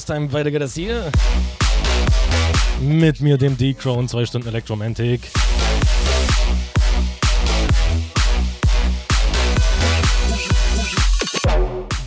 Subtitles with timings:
[0.00, 1.10] So, Haustime, weiter geht es hier.
[2.80, 5.20] Mit mir, dem D-Crow und zwei Stunden Elektromantik.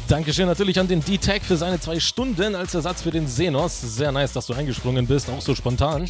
[0.08, 3.80] Dankeschön natürlich an den D-Tag für seine zwei Stunden als Ersatz für den Senos.
[3.82, 6.10] Sehr nice, dass du eingesprungen bist, auch so spontan.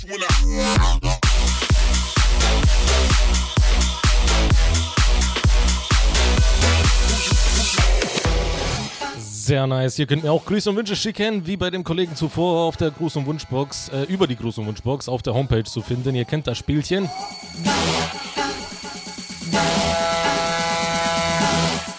[9.46, 10.00] Sehr nice.
[10.00, 12.92] Ihr könnt mir auch Grüße und Wünsche schicken, wie bei dem Kollegen zuvor auf der
[12.94, 16.16] Gruß- und Wunschbox, äh, über die Gruß- und Wunschbox auf der Homepage zu finden.
[16.16, 17.10] Ihr kennt das Spielchen.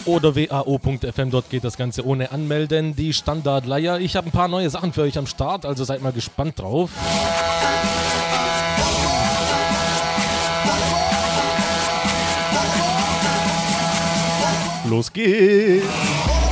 [0.06, 2.96] Oder wao.fm, dort geht das Ganze ohne Anmelden.
[2.96, 4.00] Die Standardleier.
[4.00, 6.88] Ich habe ein paar neue Sachen für euch am Start, also seid mal gespannt drauf.
[14.88, 16.43] Los geht's!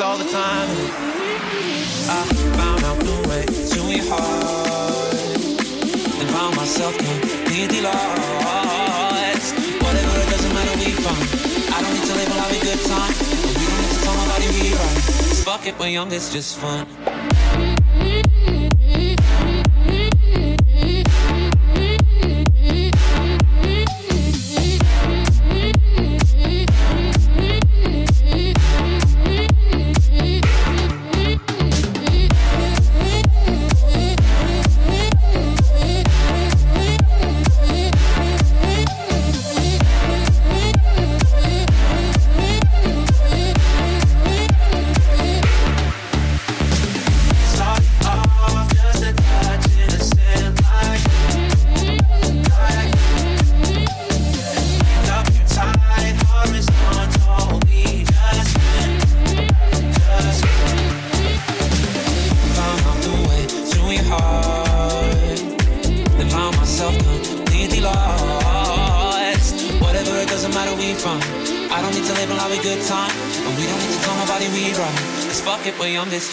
[0.00, 0.68] all the time.
[2.08, 2.24] I
[2.56, 5.14] found out the way to your heart,
[6.20, 9.54] and found myself completely lost.
[9.82, 10.76] Whatever, it doesn't matter.
[10.78, 11.18] We fun.
[11.74, 14.14] I don't need to label how we good time, and we don't need to tell
[14.14, 15.02] nobody we right.
[15.44, 16.12] Fuck it, we're young.
[16.12, 16.86] It's just fun.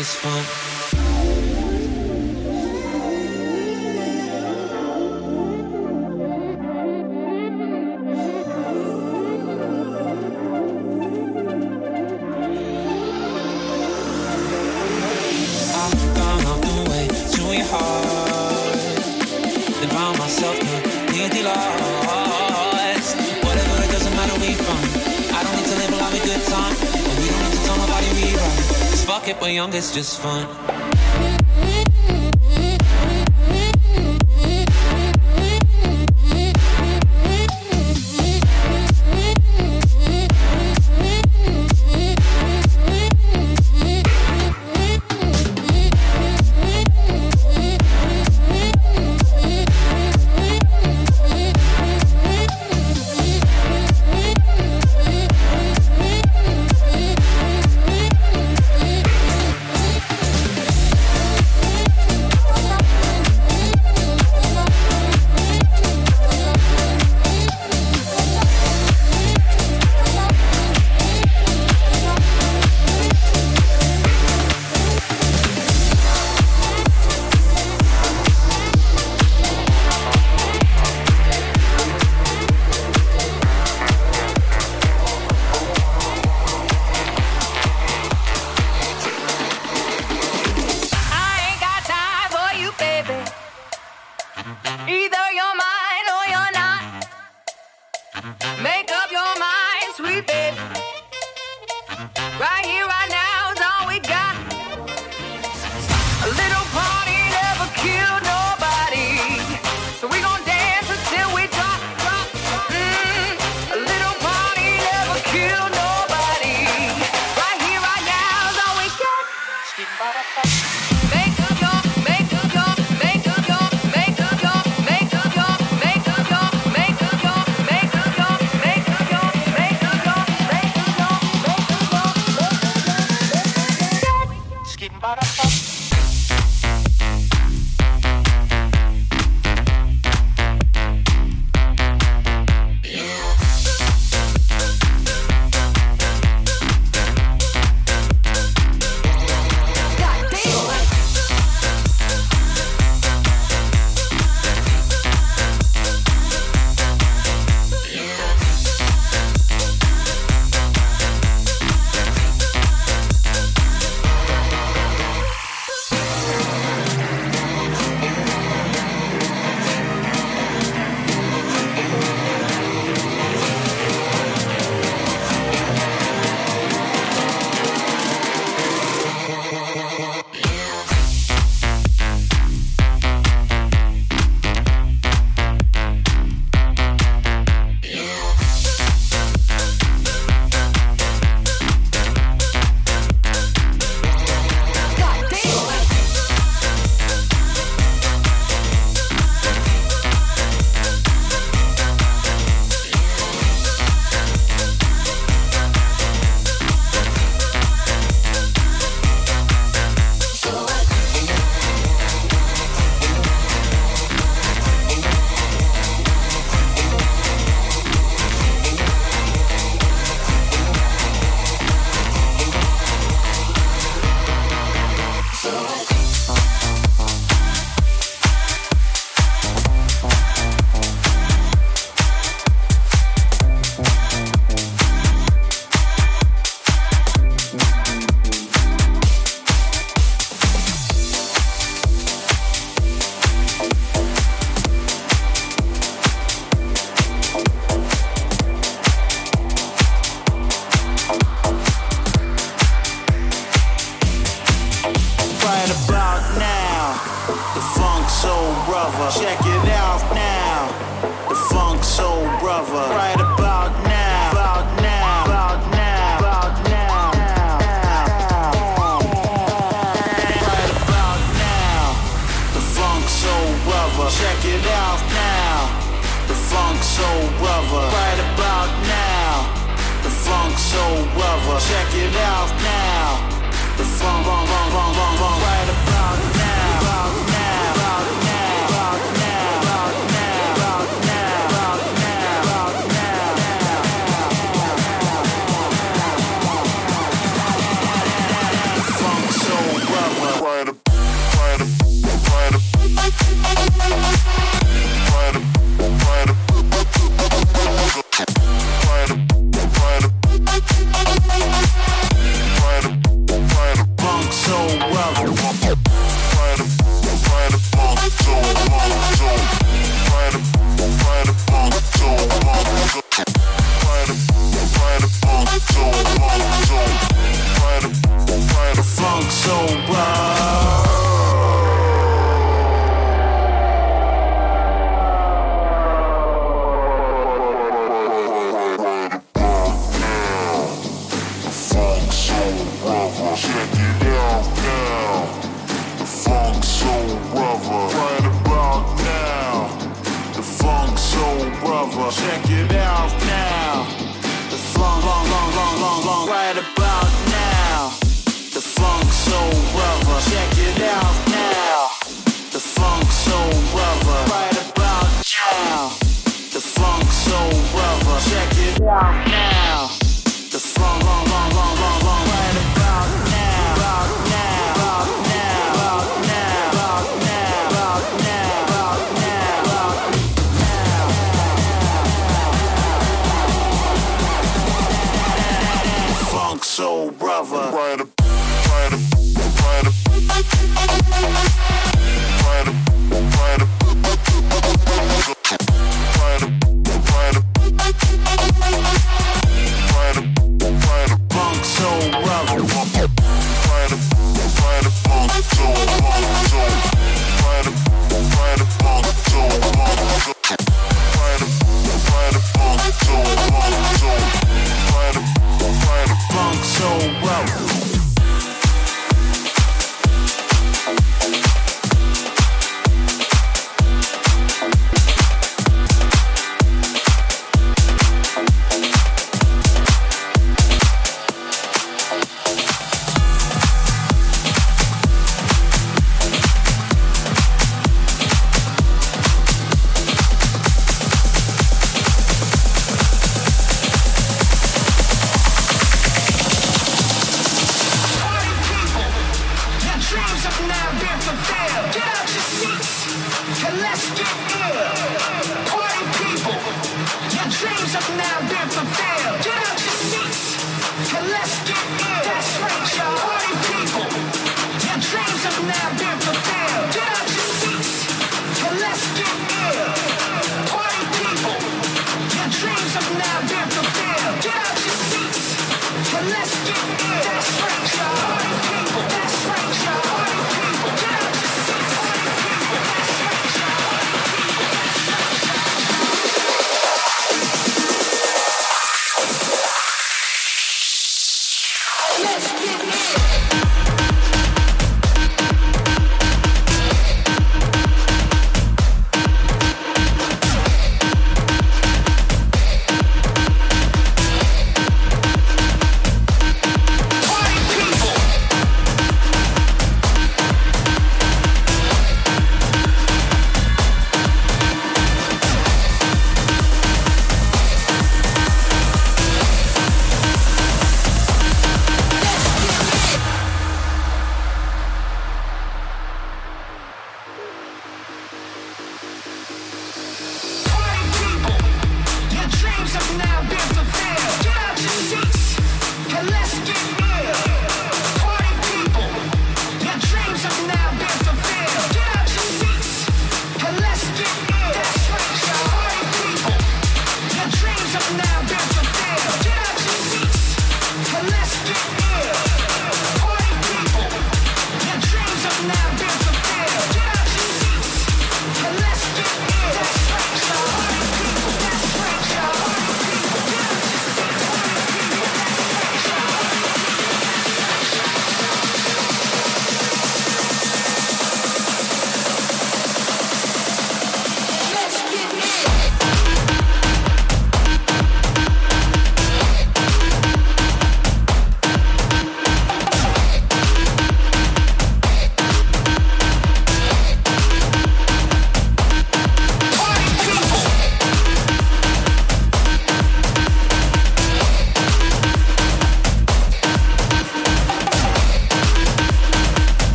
[0.00, 0.29] just for
[29.92, 30.69] just fun.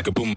[0.00, 0.29] like a boom.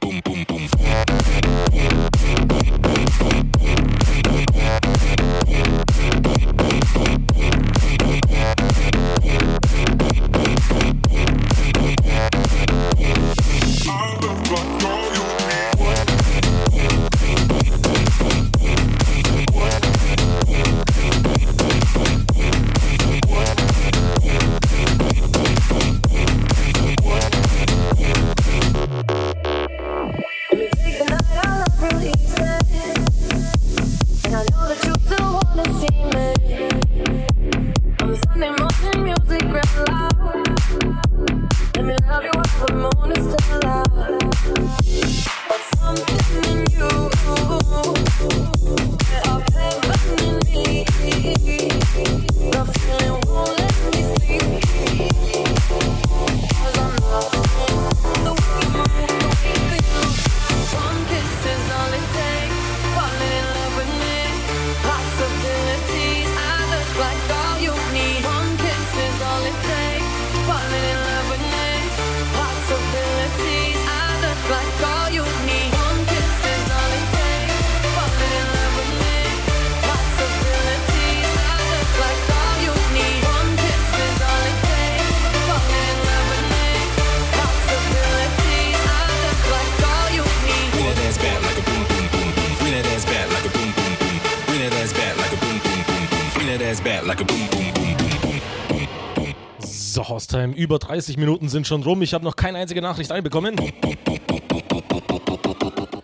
[100.44, 102.02] Ähm, über 30 Minuten sind schon rum.
[102.02, 103.56] Ich habe noch keine einzige Nachricht einbekommen.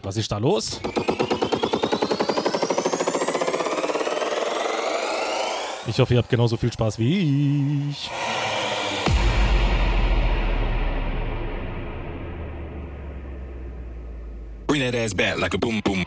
[0.01, 0.79] Was ist da los?
[5.87, 8.09] Ich hoffe, ihr habt genauso viel Spaß wie ich.
[14.67, 16.05] Bring that ass back like a boom boom.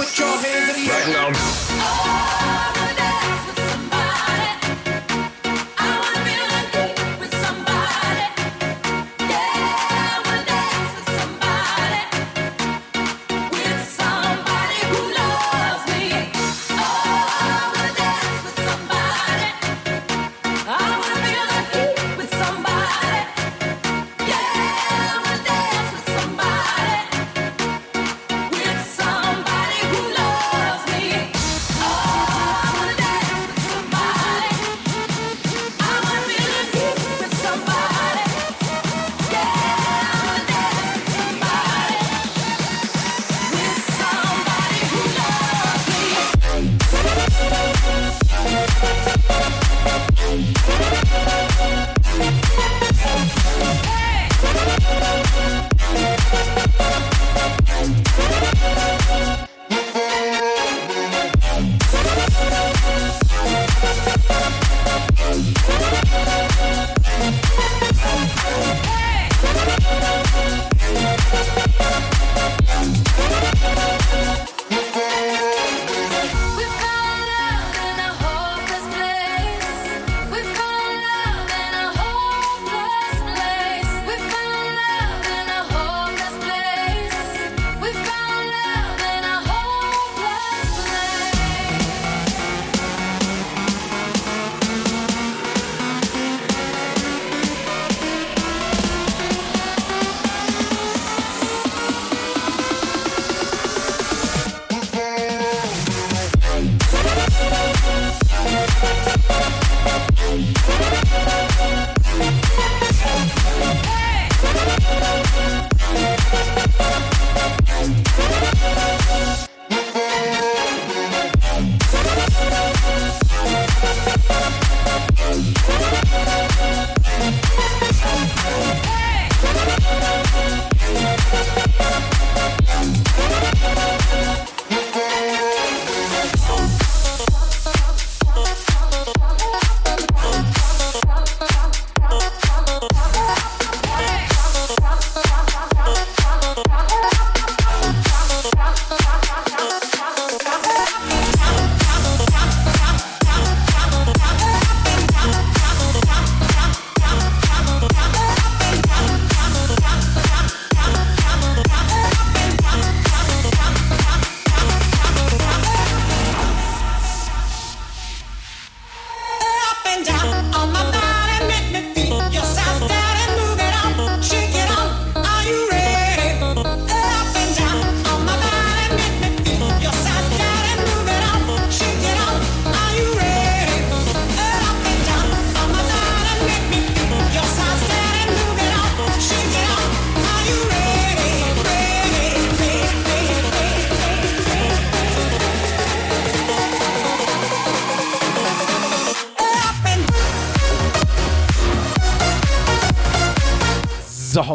[0.00, 1.04] Put your hands in the air.
[1.04, 2.29] Right now.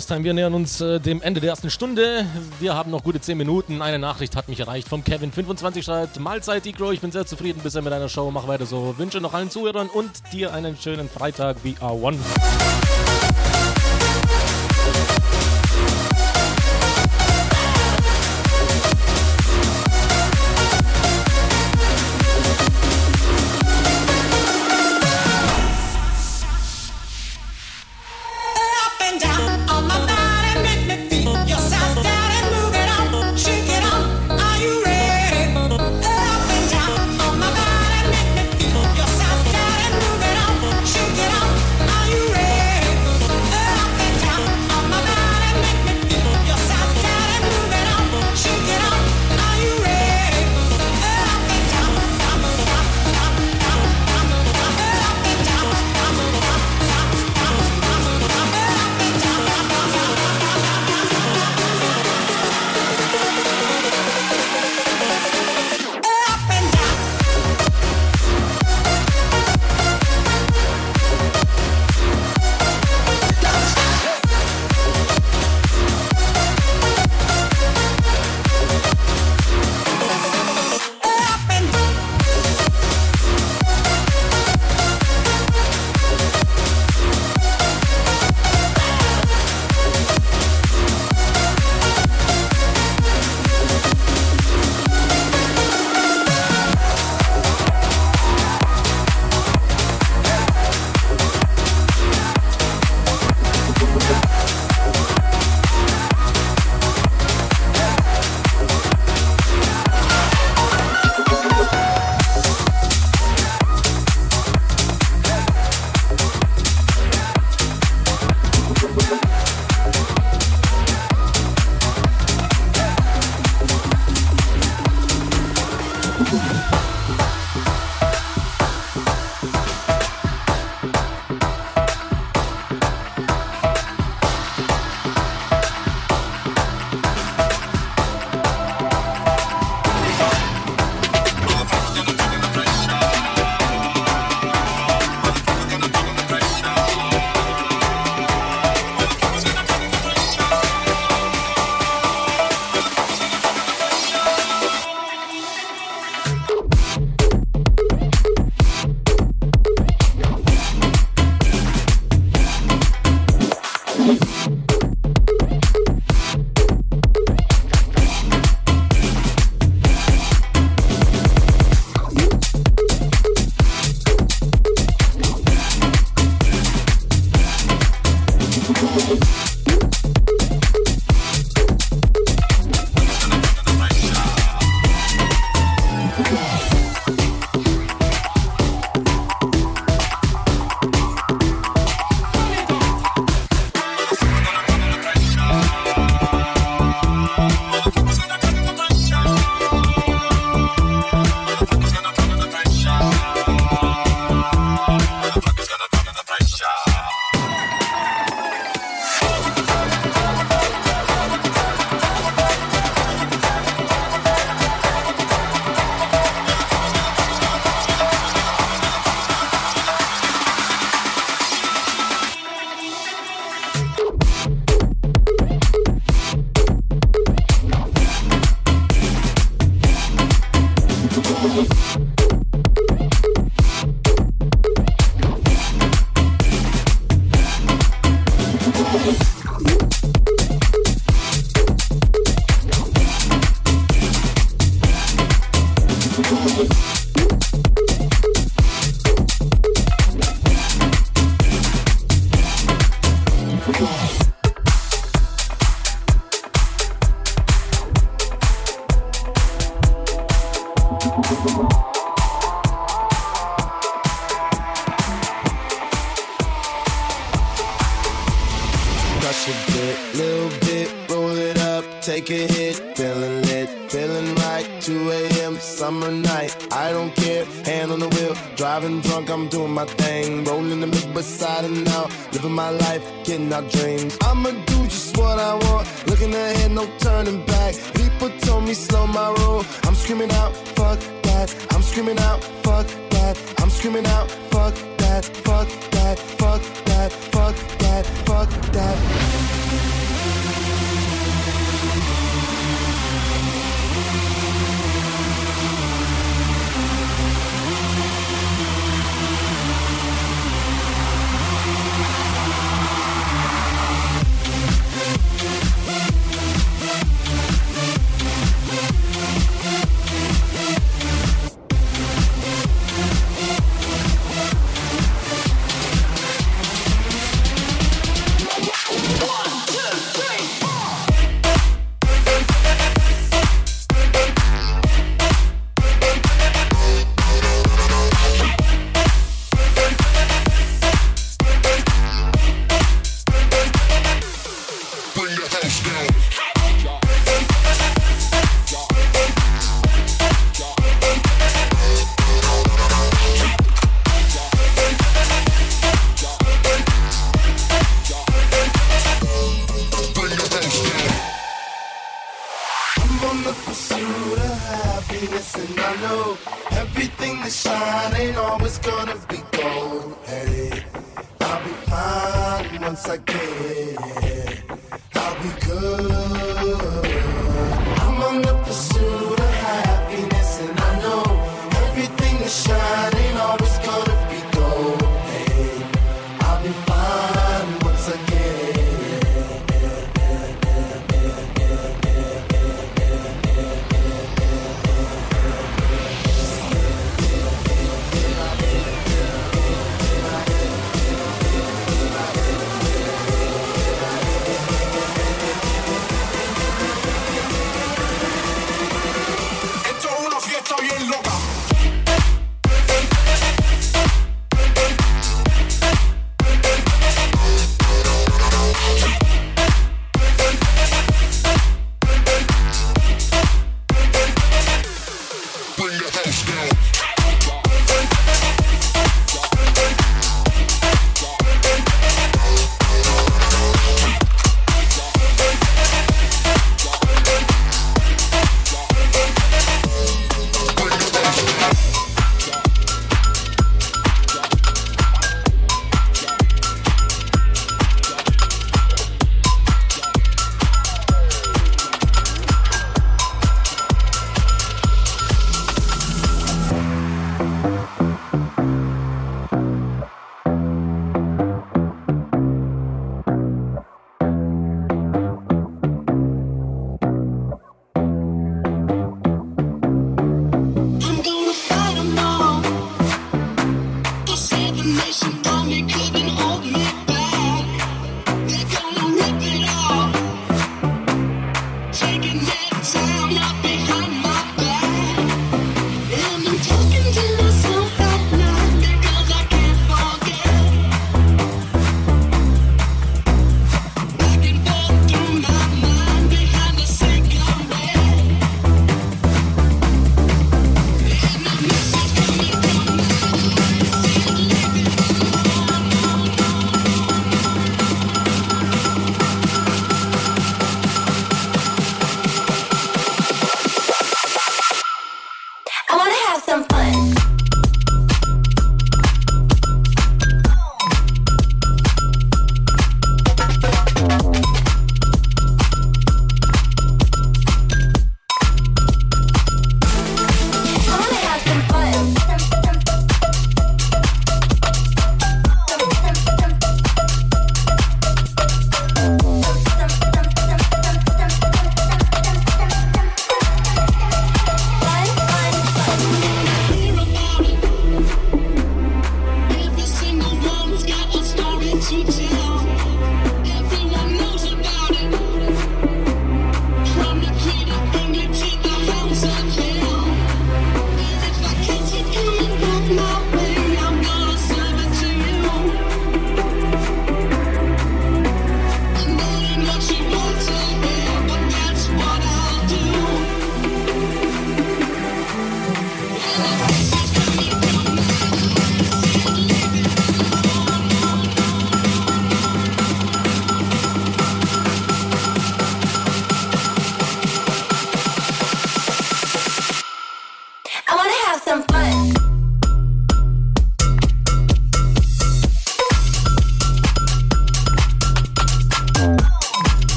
[0.00, 0.24] Chaos-Time.
[0.24, 2.24] Wir nähern uns äh, dem Ende der ersten Stunde.
[2.58, 3.82] Wir haben noch gute 10 Minuten.
[3.82, 6.90] Eine Nachricht hat mich erreicht vom Kevin25 schreibt: Mahlzeit, Igro.
[6.90, 8.30] Ich bin sehr zufrieden bisher mit deiner Show.
[8.30, 8.96] Mach weiter so.
[8.96, 12.16] Wünsche noch allen Zuhörern und dir einen schönen Freitag VR1.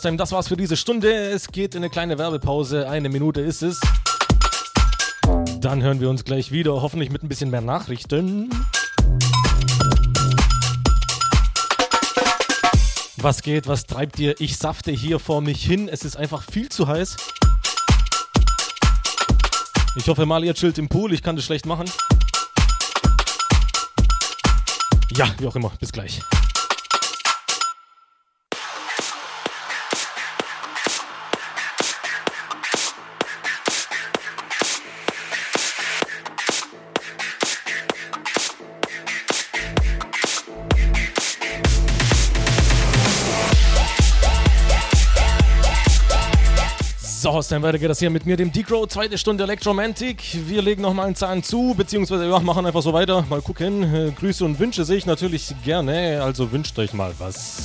[0.00, 0.16] Time.
[0.16, 1.10] Das war's für diese Stunde.
[1.10, 2.88] Es geht in eine kleine Werbepause.
[2.88, 3.80] Eine Minute ist es.
[5.60, 8.50] Dann hören wir uns gleich wieder, hoffentlich mit ein bisschen mehr Nachrichten.
[13.16, 14.40] Was geht, was treibt ihr?
[14.40, 15.88] Ich safte hier vor mich hin.
[15.88, 17.16] Es ist einfach viel zu heiß.
[19.96, 21.12] Ich hoffe mal, ihr chillt im Pool.
[21.12, 21.90] Ich kann das schlecht machen.
[25.12, 25.70] Ja, wie auch immer.
[25.78, 26.22] Bis gleich.
[47.48, 50.22] Dann weiter geht das hier mit mir, dem Decro, zweite Stunde Electromantic.
[50.46, 53.24] Wir legen nochmal einen Zahn zu, beziehungsweise ja, machen einfach so weiter.
[53.28, 53.82] Mal gucken.
[53.82, 57.62] Äh, Grüße und Wünsche sehe ich natürlich gerne, also wünscht euch mal was.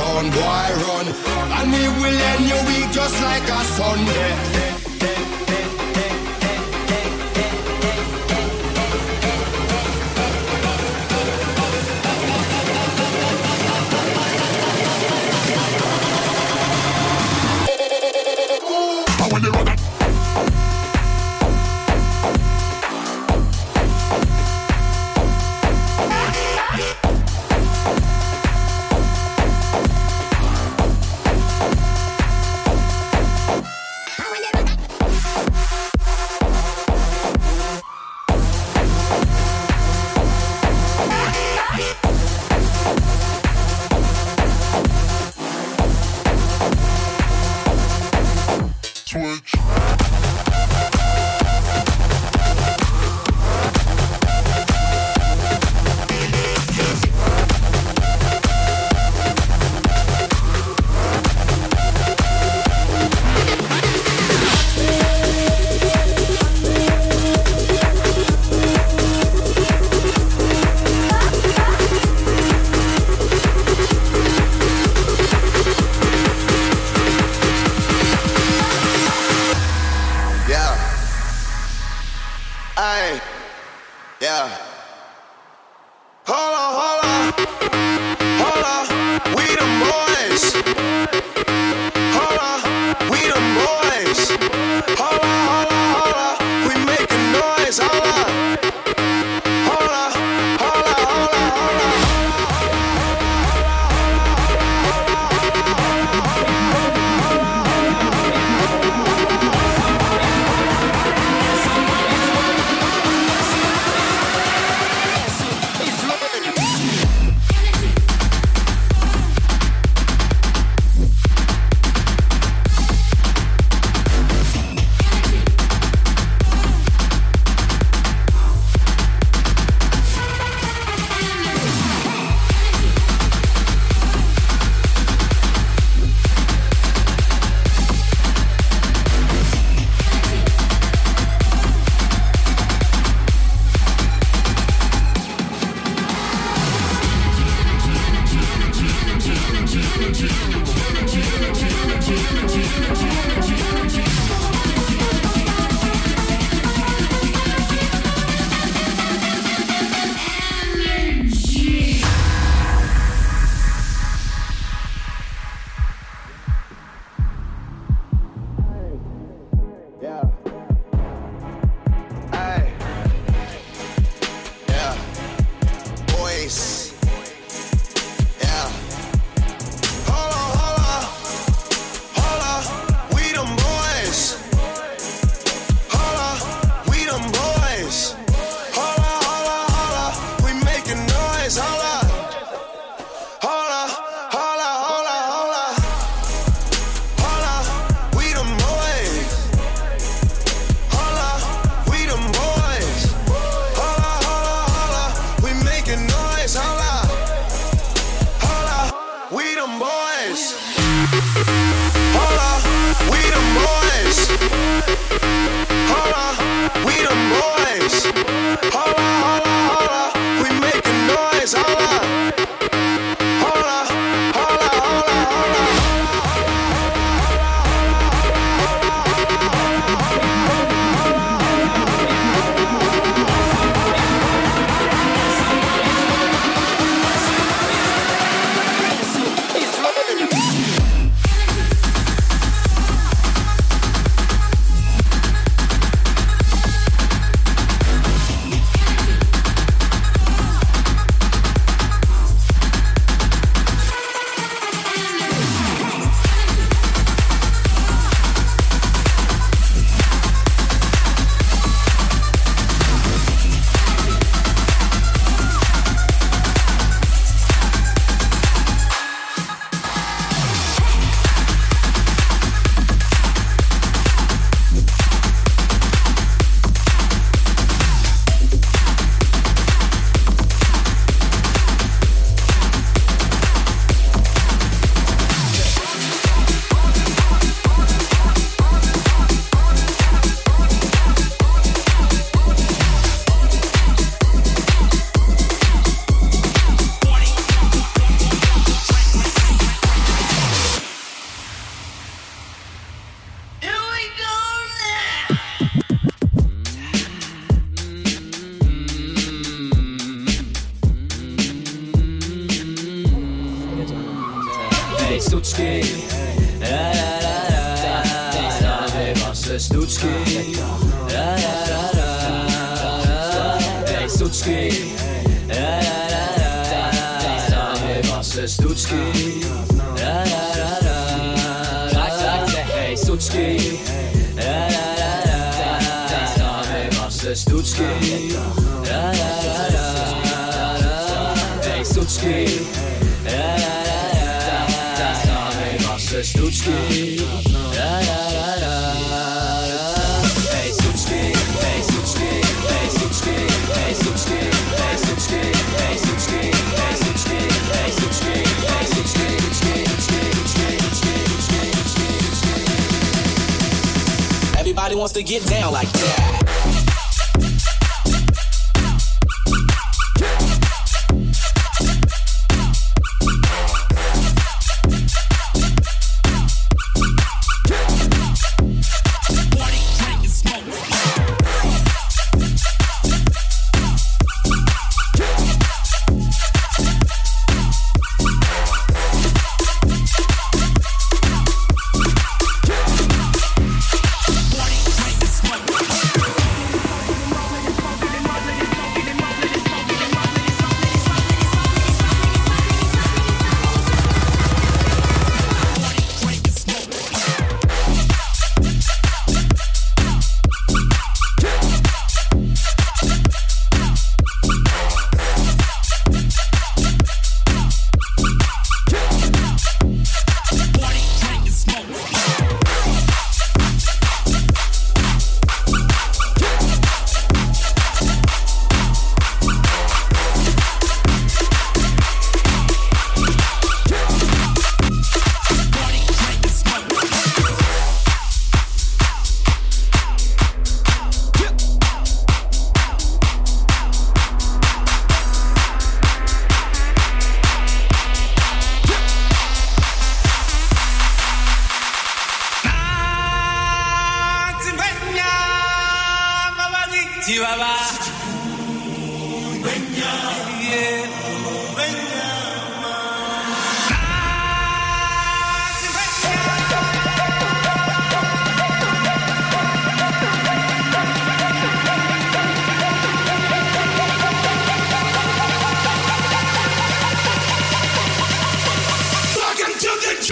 [0.00, 0.39] on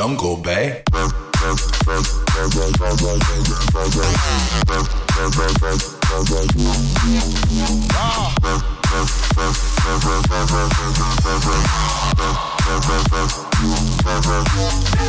[0.08, 0.82] Jungle Bay.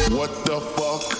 [0.10, 1.20] What the fuck?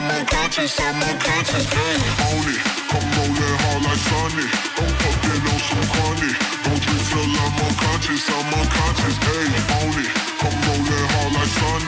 [0.00, 2.62] I'm unconscious, I'm unconscious, on it.
[2.88, 4.40] Come hard like on some.
[6.64, 9.16] Don't till I'm unconscious, I'm unconscious,
[10.00, 10.12] it.
[10.40, 11.84] Come hard like on some.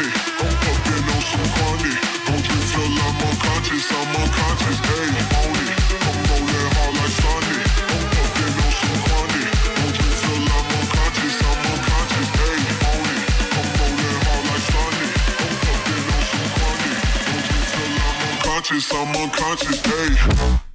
[1.57, 5.32] Don't till I'm unconscious, I'm unconscious.
[18.63, 20.72] unconscious, I'm unconscious, hey.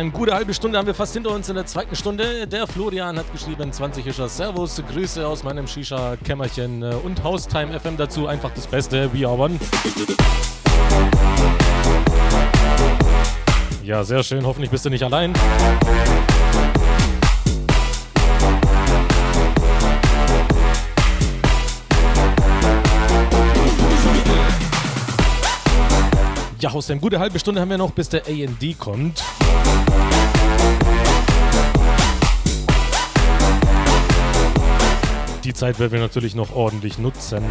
[0.00, 0.10] Halbzeittime.
[0.10, 2.46] Gute halbe Stunde haben wir fast hinter uns in der zweiten Stunde.
[2.46, 4.28] Der Florian hat geschrieben, 20 Ischer.
[4.28, 8.26] Servus, Grüße aus meinem Shisha-Kämmerchen äh, und Haustime FM dazu.
[8.26, 9.12] Einfach das Beste.
[9.12, 9.58] We are one.
[13.82, 14.44] Ja, sehr schön.
[14.46, 15.34] Hoffentlich bist du nicht allein.
[26.60, 29.24] Ja, aus dem gute halbe Stunde haben wir noch, bis der AD kommt.
[35.50, 37.42] die Zeit werden wir natürlich noch ordentlich nutzen.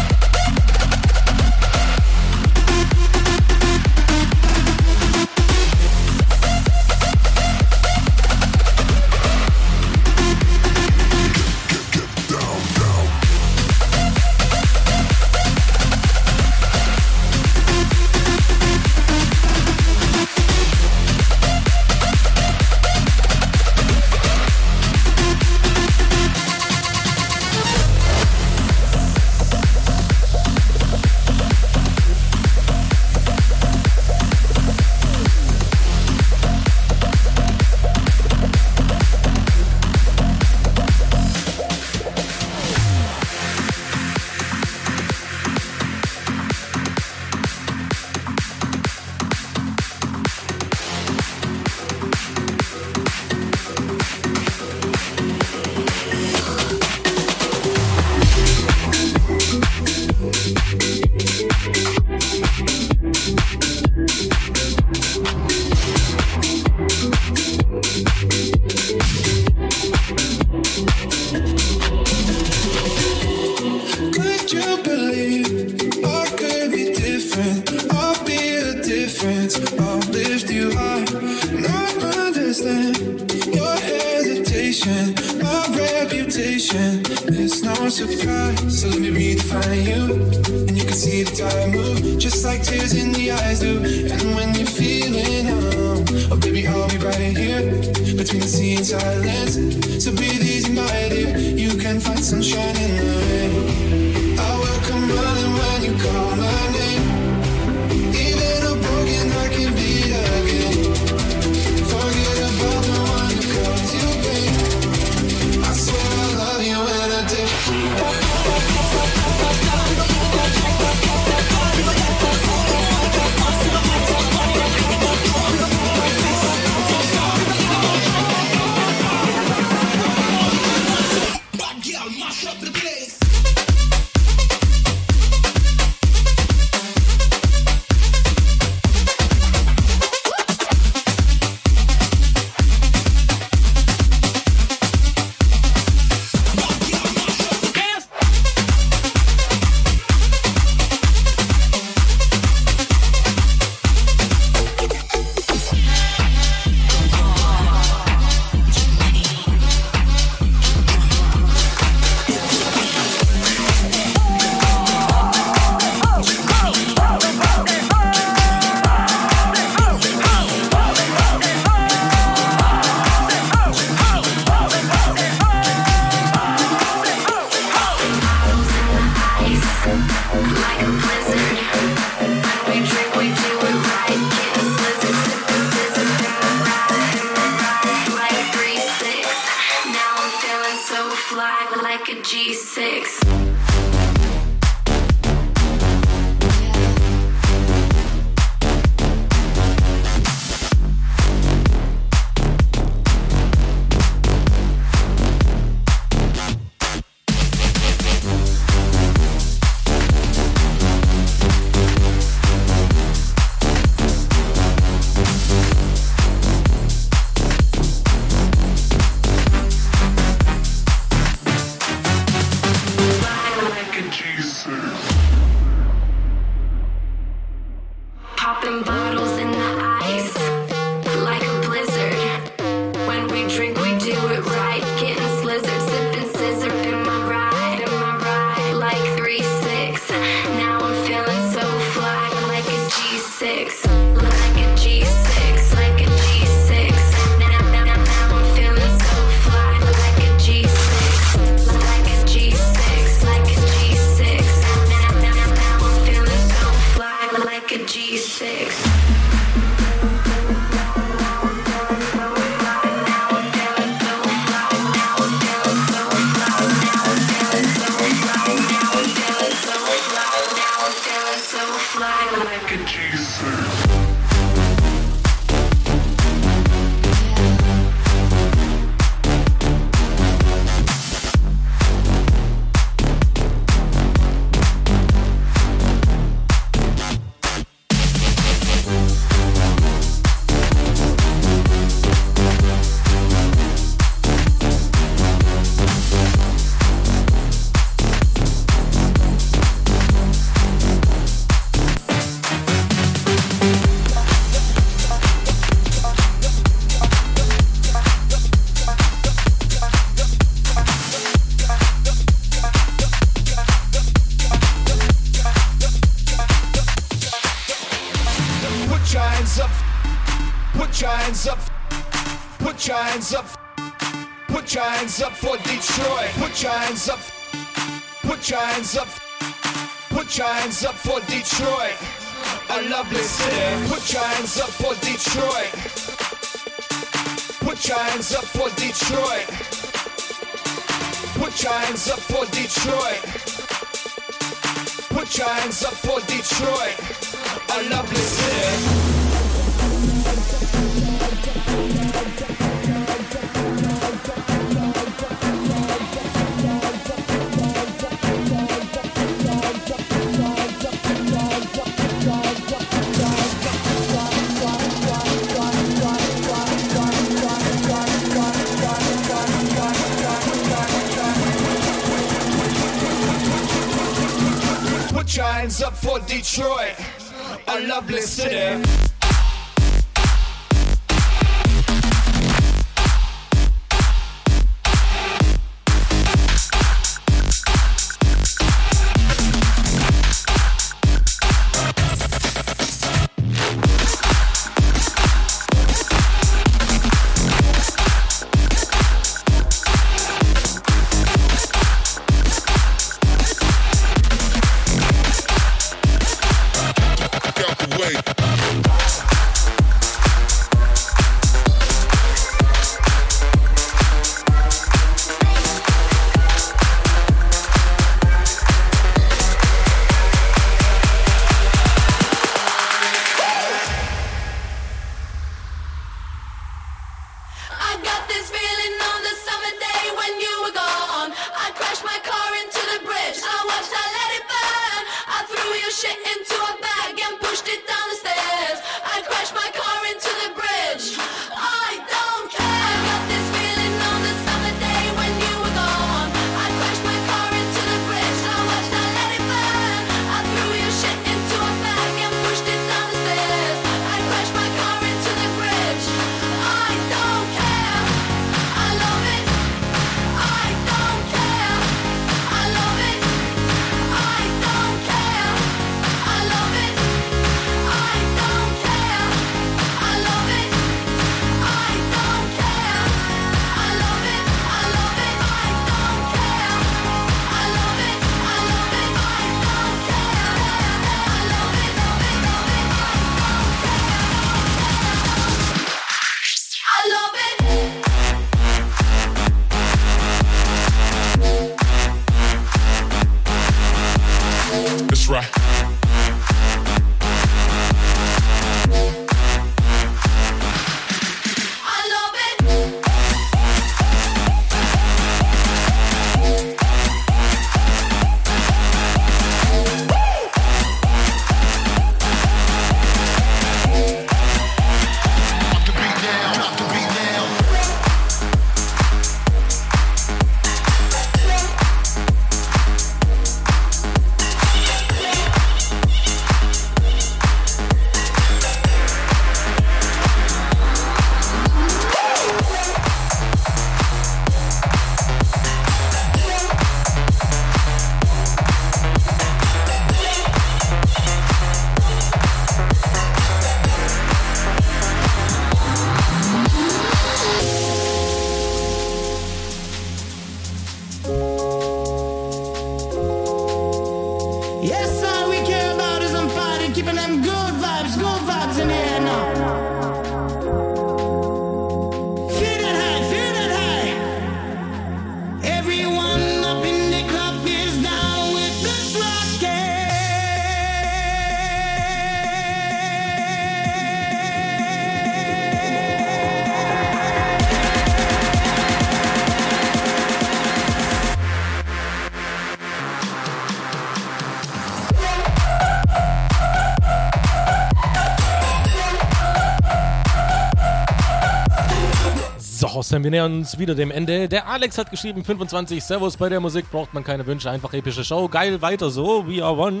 [593.12, 594.48] Sam, wir nähern uns wieder dem Ende.
[594.48, 598.24] Der Alex hat geschrieben, 25 Servus bei der Musik, braucht man keine Wünsche, einfach epische
[598.24, 598.48] Show.
[598.48, 600.00] Geil, weiter so, we are one.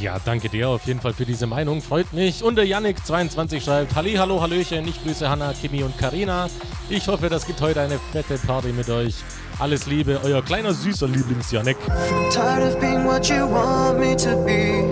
[0.00, 2.44] Ja, danke dir auf jeden Fall für diese Meinung, freut mich.
[2.44, 6.48] Und der Yannick22 schreibt, Halli, hallo, hallöchen, ich grüße Hanna, Kimi und Karina.
[6.88, 9.16] Ich hoffe, das gibt heute eine fette Party mit euch.
[9.58, 11.78] Alles Liebe, euer kleiner süßer Lieblings-Yannick.
[12.30, 14.84] Tired of being what you want me to be.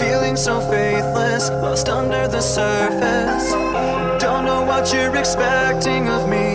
[0.00, 3.65] Feeling so faithless, lost under the surface.
[4.46, 6.54] Know what you're expecting of me.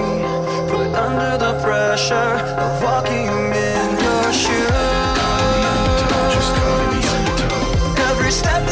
[0.72, 4.72] Put under the pressure of walking in your shoes.
[8.10, 8.66] Every step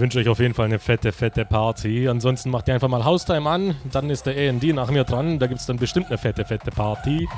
[0.00, 2.08] wünsche euch auf jeden Fall eine fette, fette Party.
[2.08, 5.38] Ansonsten macht ihr einfach mal Haustime an, dann ist der AD nach mir dran.
[5.38, 7.28] Da gibt es dann bestimmt eine fette, fette Party.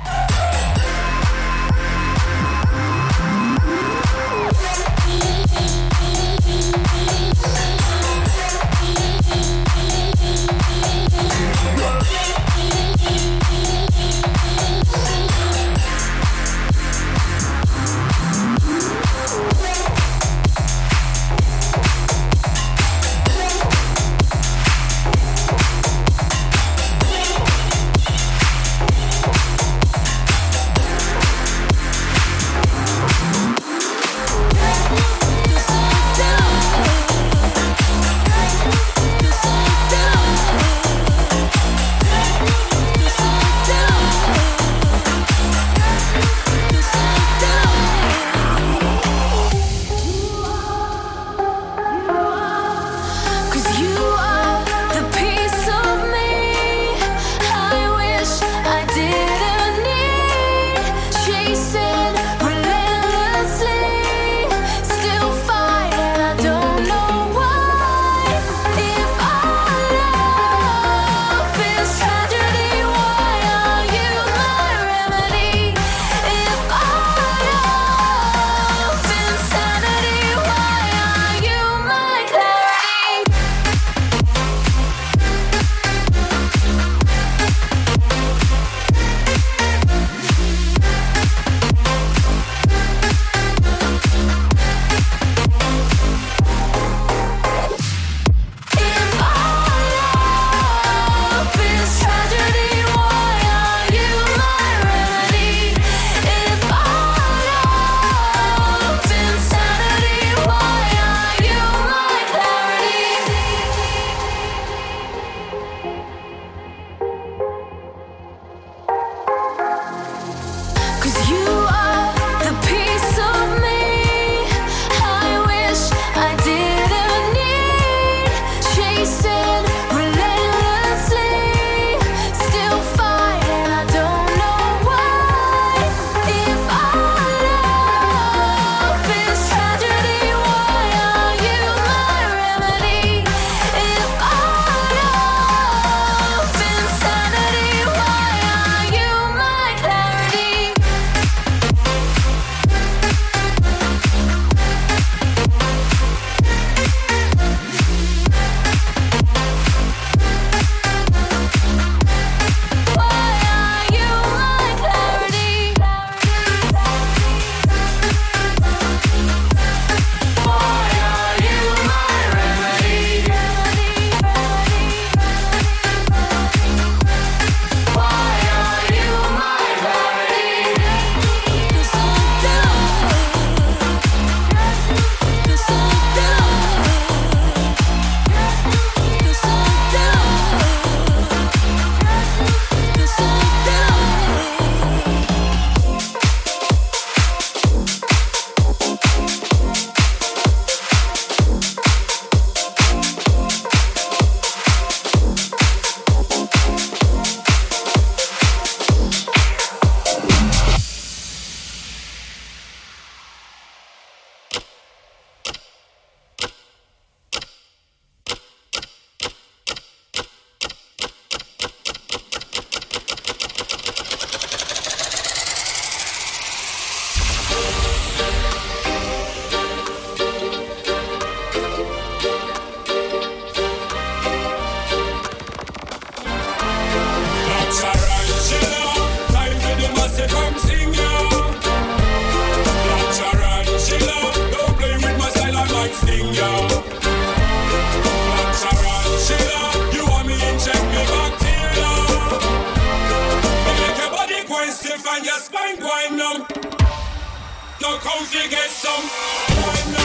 [257.83, 260.02] the cozy get some.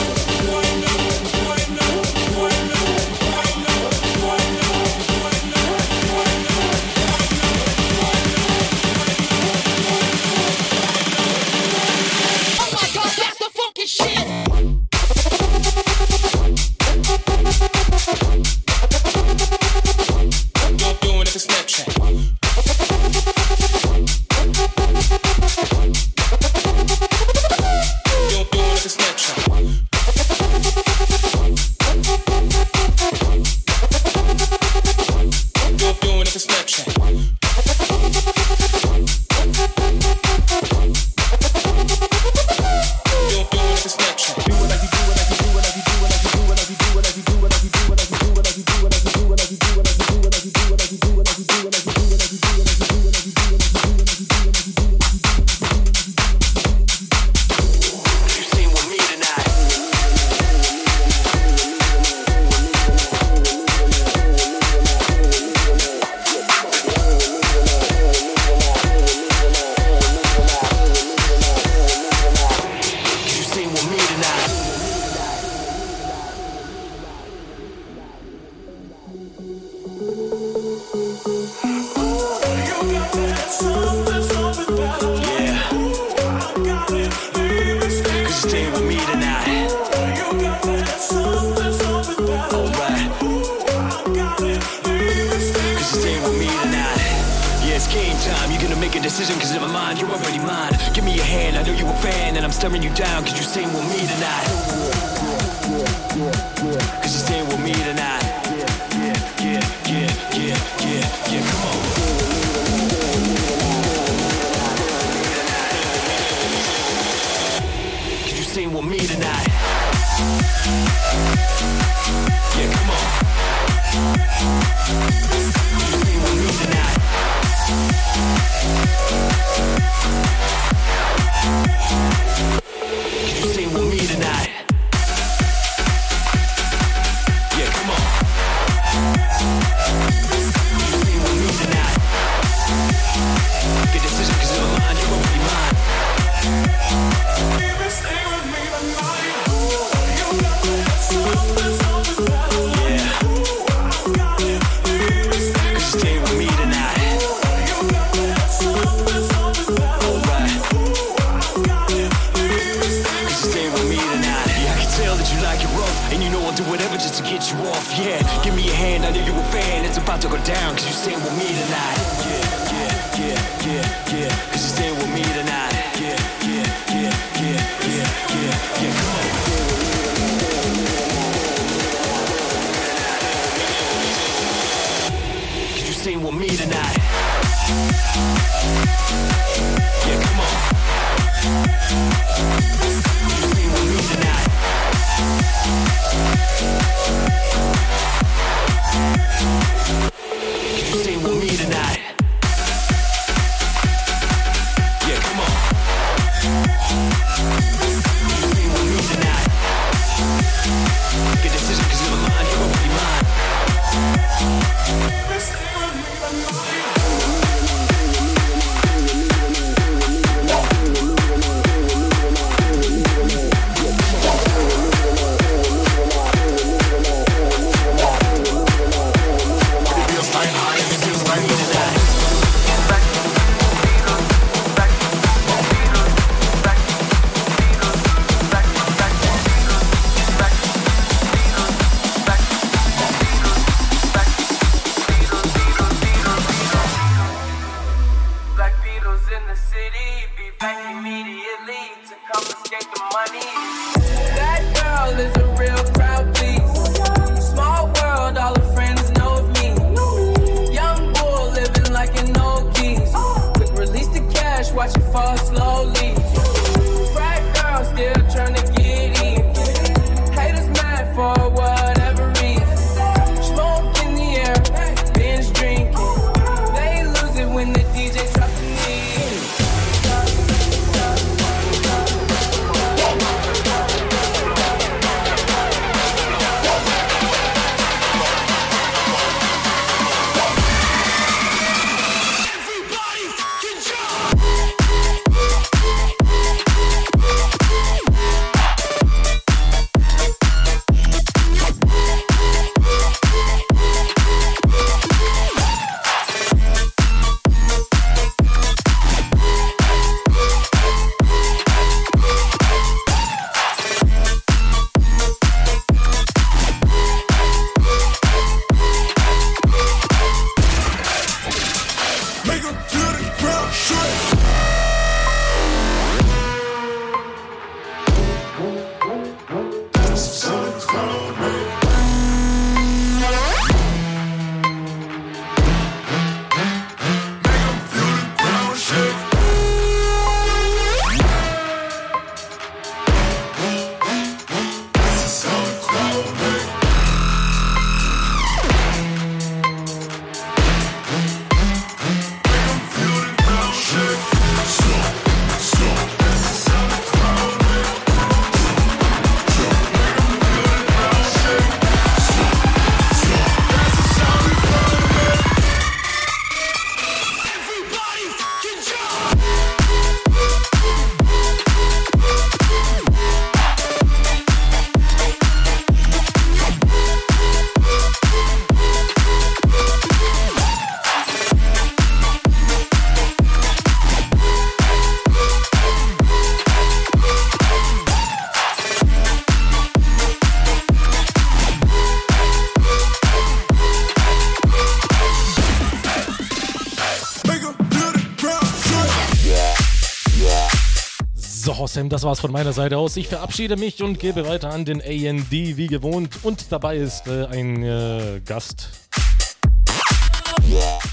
[401.98, 403.16] Sam, das war's von meiner Seite aus.
[403.16, 406.44] Ich verabschiede mich und gebe weiter an den AND wie gewohnt.
[406.44, 408.88] Und dabei ist äh, ein äh, Gast.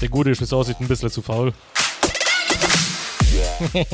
[0.00, 1.52] Der Gute ist, aussieht, ein bisschen zu faul.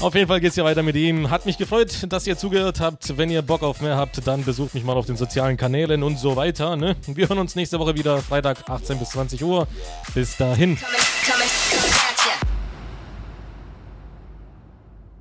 [0.00, 1.30] Auf jeden Fall geht's ja weiter mit ihm.
[1.30, 3.16] Hat mich gefreut, dass ihr zugehört habt.
[3.16, 6.18] Wenn ihr Bock auf mehr habt, dann besucht mich mal auf den sozialen Kanälen und
[6.18, 6.76] so weiter.
[6.76, 6.96] Ne?
[7.06, 9.66] Wir hören uns nächste Woche wieder, Freitag 18 bis 20 Uhr.
[10.14, 10.76] Bis dahin.